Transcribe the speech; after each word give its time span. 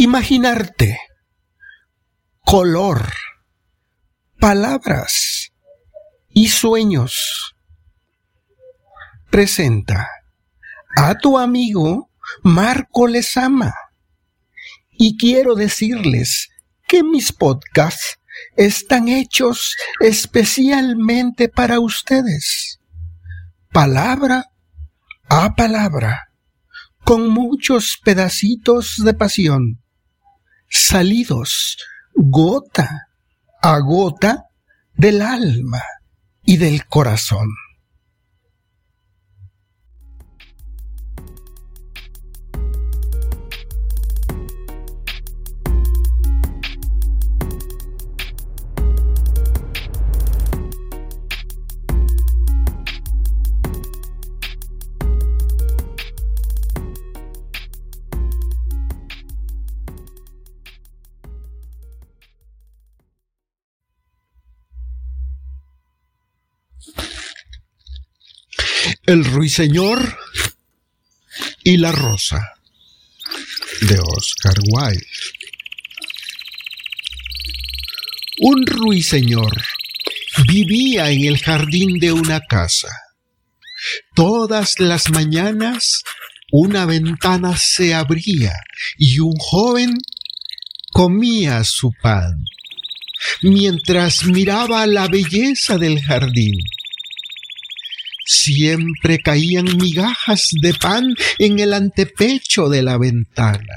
Imaginarte, 0.00 0.96
color, 2.44 3.12
palabras 4.38 5.50
y 6.28 6.50
sueños. 6.50 7.56
Presenta 9.28 10.08
a 10.96 11.16
tu 11.16 11.36
amigo 11.36 12.12
Marco 12.44 13.08
Lezama. 13.08 13.74
Y 14.92 15.16
quiero 15.16 15.56
decirles 15.56 16.46
que 16.86 17.02
mis 17.02 17.32
podcasts 17.32 18.20
están 18.56 19.08
hechos 19.08 19.74
especialmente 19.98 21.48
para 21.48 21.80
ustedes. 21.80 22.78
Palabra 23.72 24.44
a 25.28 25.56
palabra, 25.56 26.28
con 27.02 27.28
muchos 27.30 27.98
pedacitos 28.04 28.94
de 29.04 29.14
pasión, 29.14 29.82
salidos 30.68 31.78
gota 32.14 33.08
a 33.62 33.78
gota 33.78 34.44
del 34.94 35.22
alma 35.22 35.82
y 36.44 36.56
del 36.56 36.86
corazón. 36.86 37.48
El 69.08 69.24
ruiseñor 69.24 70.18
y 71.64 71.78
la 71.78 71.92
rosa 71.92 72.56
de 73.80 73.98
Oscar 74.00 74.52
Wilde. 74.70 75.06
Un 78.40 78.66
ruiseñor 78.66 79.62
vivía 80.46 81.10
en 81.10 81.24
el 81.24 81.38
jardín 81.38 81.98
de 81.98 82.12
una 82.12 82.40
casa. 82.40 82.90
Todas 84.14 84.78
las 84.78 85.08
mañanas 85.08 86.02
una 86.52 86.84
ventana 86.84 87.56
se 87.56 87.94
abría 87.94 88.52
y 88.98 89.20
un 89.20 89.36
joven 89.38 89.96
comía 90.92 91.64
su 91.64 91.92
pan 92.02 92.44
mientras 93.40 94.26
miraba 94.26 94.86
la 94.86 95.08
belleza 95.08 95.78
del 95.78 95.98
jardín 96.02 96.60
Siempre 98.30 99.20
caían 99.20 99.78
migajas 99.78 100.50
de 100.60 100.74
pan 100.74 101.14
en 101.38 101.60
el 101.60 101.72
antepecho 101.72 102.68
de 102.68 102.82
la 102.82 102.98
ventana. 102.98 103.74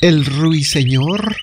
El 0.00 0.24
ruiseñor 0.24 1.36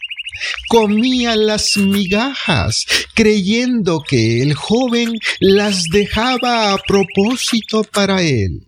comía 0.68 1.38
las 1.38 1.78
migajas, 1.78 2.86
creyendo 3.14 4.04
que 4.06 4.42
el 4.42 4.56
joven 4.56 5.14
las 5.40 5.86
dejaba 5.86 6.74
a 6.74 6.80
propósito 6.80 7.86
para 7.86 8.22
él. 8.24 8.68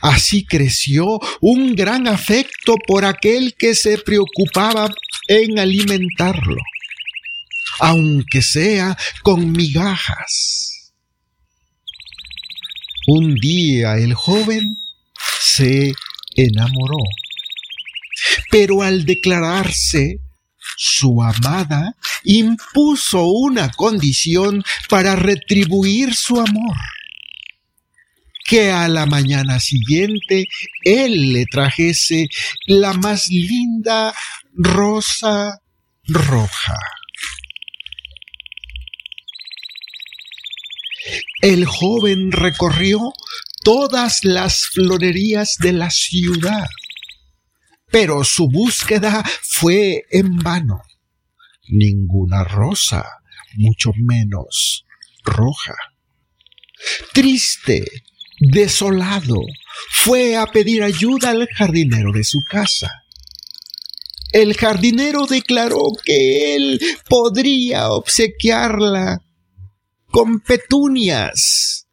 Así 0.00 0.46
creció 0.46 1.20
un 1.42 1.74
gran 1.74 2.08
afecto 2.08 2.76
por 2.86 3.04
aquel 3.04 3.54
que 3.58 3.74
se 3.74 3.98
preocupaba 3.98 4.88
en 5.28 5.58
alimentarlo 5.58 6.62
aunque 7.80 8.42
sea 8.42 8.96
con 9.22 9.52
migajas. 9.52 10.92
Un 13.06 13.34
día 13.34 13.96
el 13.96 14.14
joven 14.14 14.78
se 15.40 15.92
enamoró, 16.36 16.98
pero 18.50 18.82
al 18.82 19.04
declararse 19.04 20.20
su 20.76 21.22
amada 21.22 21.94
impuso 22.24 23.26
una 23.26 23.70
condición 23.70 24.64
para 24.88 25.16
retribuir 25.16 26.14
su 26.14 26.40
amor, 26.40 26.76
que 28.44 28.70
a 28.70 28.88
la 28.88 29.06
mañana 29.06 29.60
siguiente 29.60 30.46
él 30.82 31.32
le 31.32 31.46
trajese 31.46 32.28
la 32.66 32.94
más 32.94 33.28
linda 33.28 34.14
rosa 34.54 35.60
roja. 36.06 36.78
El 41.40 41.66
joven 41.66 42.32
recorrió 42.32 43.12
todas 43.62 44.24
las 44.24 44.66
florerías 44.72 45.56
de 45.58 45.72
la 45.72 45.90
ciudad, 45.90 46.66
pero 47.90 48.24
su 48.24 48.48
búsqueda 48.48 49.24
fue 49.42 50.04
en 50.10 50.36
vano. 50.38 50.82
Ninguna 51.68 52.44
rosa, 52.44 53.04
mucho 53.56 53.90
menos 53.96 54.84
roja. 55.24 55.74
Triste, 57.12 57.84
desolado, 58.38 59.40
fue 59.90 60.36
a 60.36 60.46
pedir 60.46 60.82
ayuda 60.82 61.30
al 61.30 61.48
jardinero 61.48 62.12
de 62.12 62.24
su 62.24 62.40
casa. 62.48 62.90
El 64.32 64.54
jardinero 64.54 65.26
declaró 65.26 65.92
que 66.04 66.56
él 66.56 66.80
podría 67.08 67.90
obsequiarla 67.90 69.22
con 70.14 70.38
petunias, 70.38 71.88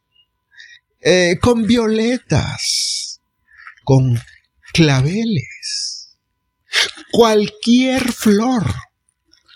eh, 0.99 1.39
con 1.41 1.65
violetas, 1.65 3.19
con 3.83 4.21
claveles, 4.73 6.19
cualquier 7.11 8.13
flor, 8.13 8.71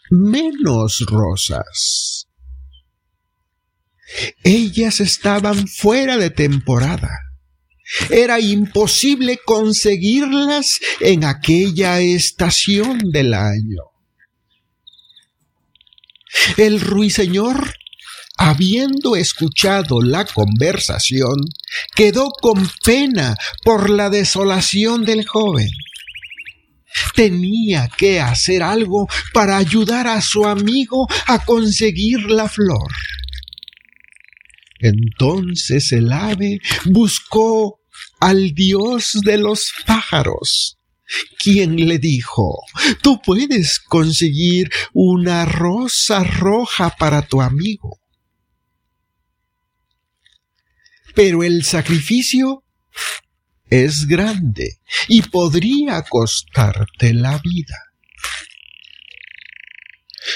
menos 0.10 1.06
rosas. 1.08 2.28
Ellas 4.44 5.00
estaban 5.00 5.68
fuera 5.68 6.18
de 6.18 6.32
temporada. 6.32 7.20
Era 8.10 8.40
imposible 8.40 9.40
conseguirlas 9.46 10.80
en 11.02 11.24
aquella 11.24 12.00
estación 12.00 13.12
del 13.12 13.36
año. 13.36 13.92
El 16.58 16.82
ruiseñor 16.82 17.76
habiendo 18.38 19.16
escuchado 19.16 20.02
la 20.02 20.26
conversación, 20.26 21.36
quedó 21.96 22.32
con 22.32 22.70
pena 22.84 23.36
por 23.64 23.90
la 23.90 24.10
desolación 24.10 25.06
del 25.06 25.26
joven. 25.26 25.70
Tenía 27.14 27.90
que 27.98 28.22
hacer 28.22 28.64
algo 28.64 29.08
para 29.34 29.58
ayudar 29.58 30.08
a 30.08 30.22
su 30.22 30.46
amigo 30.46 31.08
a 31.28 31.44
conseguir 31.44 32.30
la 32.30 32.48
flor. 32.48 32.92
Entonces 34.80 35.92
el 35.92 36.12
ave 36.12 36.60
buscó 36.86 37.80
al 38.20 38.54
dios 38.54 39.20
de 39.24 39.38
los 39.38 39.74
pájaros, 39.86 40.78
quien 41.38 41.88
le 41.88 42.00
dijo, 42.00 42.62
tú 43.02 43.22
puedes 43.22 43.80
conseguir 43.80 44.70
una 44.94 45.46
rosa 45.46 46.24
roja 46.24 46.96
para 46.98 47.22
tu 47.22 47.42
amigo. 47.42 48.00
Pero 51.16 51.44
el 51.44 51.64
sacrificio 51.64 52.64
es 53.70 54.06
grande 54.06 54.80
y 55.08 55.24
podría 55.24 56.04
costarte 56.04 57.14
la 57.14 57.40
vida. 57.40 57.78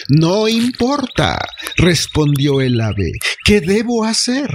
No 0.07 0.47
importa, 0.47 1.39
respondió 1.75 2.61
el 2.61 2.79
ave, 2.79 3.11
¿qué 3.43 3.61
debo 3.61 4.05
hacer? 4.05 4.49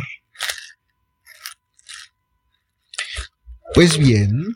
Pues 3.75 3.99
bien, 3.99 4.55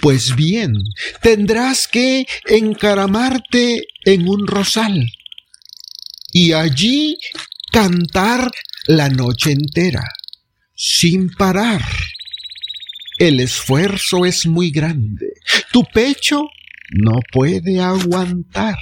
Pues 0.00 0.34
bien, 0.34 0.72
tendrás 1.20 1.86
que 1.86 2.26
encaramarte 2.46 3.86
en 4.04 4.26
un 4.26 4.46
rosal 4.46 5.06
y 6.32 6.52
allí 6.52 7.18
cantar 7.70 8.50
la 8.86 9.10
noche 9.10 9.52
entera, 9.52 10.04
sin 10.74 11.28
parar. 11.30 11.82
El 13.18 13.40
esfuerzo 13.40 14.24
es 14.24 14.46
muy 14.46 14.70
grande. 14.70 15.34
Tu 15.70 15.84
pecho 15.84 16.48
no 16.92 17.20
puede 17.30 17.80
aguantar. 17.80 18.78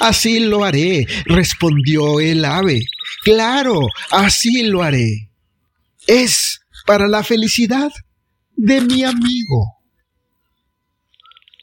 así 0.00 0.40
lo 0.40 0.64
haré, 0.64 1.06
respondió 1.26 2.18
el 2.20 2.44
ave. 2.46 2.80
Claro, 3.24 3.80
así 4.10 4.62
lo 4.62 4.82
haré. 4.82 5.28
Es 6.06 6.60
para 6.86 7.08
la 7.08 7.22
felicidad 7.22 7.90
de 8.56 8.80
mi 8.80 9.04
amigo. 9.04 9.78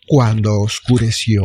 Cuando 0.07 0.59
oscureció, 0.61 1.43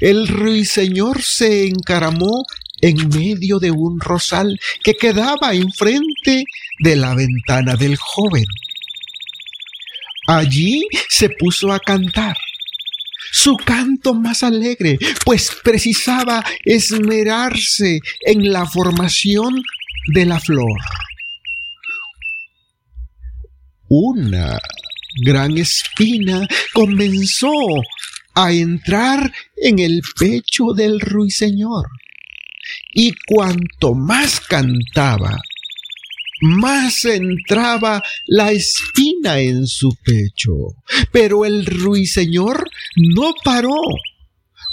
el 0.00 0.26
ruiseñor 0.26 1.22
se 1.22 1.68
encaramó 1.68 2.44
en 2.80 3.08
medio 3.08 3.58
de 3.58 3.70
un 3.70 4.00
rosal 4.00 4.58
que 4.82 4.94
quedaba 4.94 5.54
enfrente 5.54 6.44
de 6.80 6.96
la 6.96 7.14
ventana 7.14 7.76
del 7.76 7.96
joven. 7.96 8.44
Allí 10.26 10.82
se 11.08 11.30
puso 11.30 11.72
a 11.72 11.80
cantar 11.80 12.36
su 13.30 13.56
canto 13.56 14.14
más 14.14 14.42
alegre, 14.42 14.98
pues 15.24 15.52
precisaba 15.62 16.44
esmerarse 16.64 18.00
en 18.22 18.52
la 18.52 18.66
formación 18.66 19.62
de 20.12 20.24
la 20.24 20.40
flor. 20.40 20.78
Una 23.88 24.58
gran 25.22 25.58
espina 25.58 26.46
comenzó 26.72 27.52
a 28.34 28.52
entrar 28.52 29.32
en 29.56 29.78
el 29.78 30.00
pecho 30.18 30.72
del 30.74 31.00
ruiseñor. 31.00 31.88
Y 32.94 33.12
cuanto 33.26 33.94
más 33.94 34.40
cantaba, 34.40 35.38
más 36.40 37.04
entraba 37.04 38.02
la 38.26 38.52
espina 38.52 39.40
en 39.40 39.66
su 39.66 39.96
pecho. 40.04 40.54
Pero 41.10 41.44
el 41.44 41.66
ruiseñor 41.66 42.68
no 42.96 43.34
paró, 43.44 43.80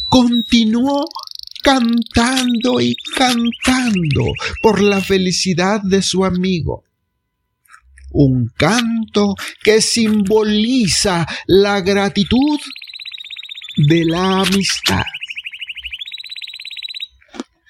continuó 0.10 1.06
cantando 1.64 2.80
y 2.80 2.96
cantando 3.18 4.32
por 4.62 4.82
la 4.82 5.02
felicidad 5.02 5.82
de 5.82 6.04
su 6.04 6.24
amigo. 6.24 6.84
Un 8.18 8.50
canto 8.56 9.36
que 9.62 9.82
simboliza 9.82 11.26
la 11.48 11.82
gratitud 11.82 12.60
de 13.76 14.06
la 14.06 14.40
amistad 14.40 15.04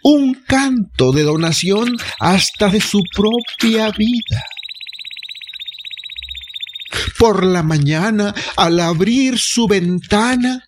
un 0.07 0.35
canto 0.35 1.11
de 1.11 1.23
donación 1.23 1.97
hasta 2.19 2.69
de 2.69 2.79
su 2.79 3.01
propia 3.11 3.89
vida. 3.89 4.45
Por 7.17 7.43
la 7.43 7.63
mañana, 7.63 8.35
al 8.55 8.79
abrir 8.81 9.39
su 9.39 9.67
ventana, 9.67 10.63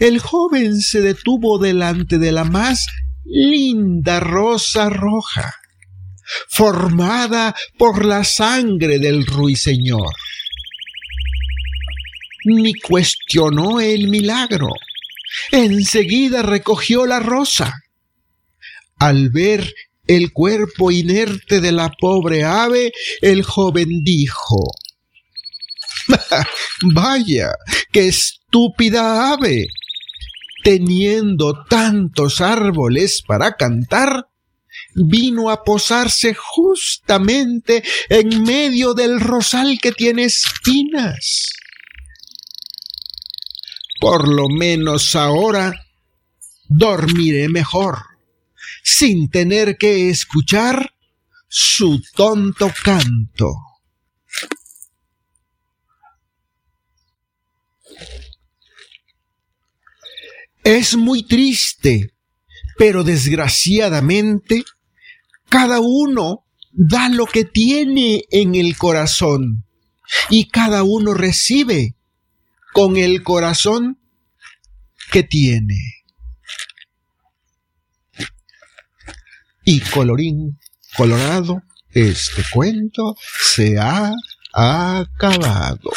el 0.00 0.20
joven 0.20 0.80
se 0.80 1.02
detuvo 1.02 1.58
delante 1.58 2.16
de 2.16 2.32
la 2.32 2.44
más 2.44 2.86
linda 3.26 4.20
rosa 4.20 4.88
roja, 4.88 5.54
formada 6.48 7.54
por 7.76 8.04
la 8.04 8.24
sangre 8.24 8.98
del 8.98 9.26
ruiseñor. 9.26 10.14
Ni 12.44 12.74
cuestionó 12.74 13.80
el 13.80 14.08
milagro. 14.08 14.68
Enseguida 15.52 16.42
recogió 16.42 17.06
la 17.06 17.20
rosa 17.20 17.74
al 18.98 19.30
ver 19.30 19.72
el 20.06 20.32
cuerpo 20.32 20.90
inerte 20.90 21.60
de 21.60 21.72
la 21.72 21.90
pobre 21.90 22.44
ave, 22.44 22.92
el 23.20 23.42
joven 23.42 24.02
dijo, 24.02 24.72
Vaya, 26.82 27.52
qué 27.92 28.08
estúpida 28.08 29.32
ave. 29.32 29.66
Teniendo 30.64 31.64
tantos 31.64 32.40
árboles 32.40 33.22
para 33.26 33.52
cantar, 33.52 34.27
vino 34.94 35.50
a 35.50 35.62
posarse 35.64 36.34
justamente 36.34 37.82
en 38.08 38.42
medio 38.42 38.94
del 38.94 39.20
rosal 39.20 39.78
que 39.80 39.92
tiene 39.92 40.24
espinas. 40.24 41.46
Por 44.00 44.28
lo 44.28 44.48
menos 44.48 45.16
ahora 45.16 45.72
dormiré 46.68 47.48
mejor 47.48 47.98
sin 48.82 49.28
tener 49.28 49.76
que 49.76 50.08
escuchar 50.08 50.94
su 51.48 52.02
tonto 52.14 52.72
canto. 52.84 53.52
Es 60.62 60.96
muy 60.96 61.22
triste, 61.22 62.14
pero 62.78 63.04
desgraciadamente 63.04 64.64
cada 65.50 65.80
uno 65.80 66.46
da 66.72 67.08
lo 67.08 67.26
que 67.26 67.44
tiene 67.44 68.24
en 68.30 68.54
el 68.54 68.76
corazón 68.76 69.64
y 70.30 70.48
cada 70.48 70.84
uno 70.84 71.12
recibe 71.12 71.96
con 72.72 72.96
el 72.96 73.22
corazón 73.22 73.98
que 75.10 75.24
tiene. 75.24 75.76
Y 79.64 79.80
colorín 79.80 80.58
colorado, 80.96 81.62
este 81.90 82.42
cuento 82.52 83.16
se 83.40 83.76
ha 83.78 84.14
acabado. 84.52 85.90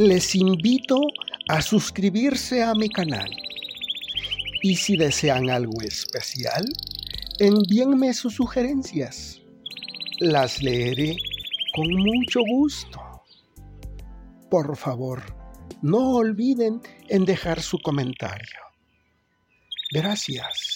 Les 0.00 0.34
invito 0.34 0.98
a 1.48 1.60
suscribirse 1.60 2.62
a 2.62 2.74
mi 2.74 2.88
canal. 2.88 3.30
Y 4.62 4.76
si 4.76 4.96
desean 4.96 5.50
algo 5.50 5.82
especial, 5.82 6.64
envíenme 7.38 8.14
sus 8.14 8.36
sugerencias. 8.36 9.42
Las 10.18 10.62
leeré 10.62 11.16
con 11.74 11.86
mucho 11.92 12.40
gusto. 12.48 12.98
Por 14.50 14.74
favor, 14.74 15.22
no 15.82 16.12
olviden 16.16 16.80
en 17.10 17.26
dejar 17.26 17.60
su 17.60 17.78
comentario. 17.78 18.58
Gracias. 19.92 20.69